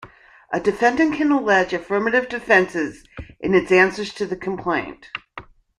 [0.51, 3.03] A defendant can allege affirmative defenses
[3.39, 5.11] in its answer to the complaint.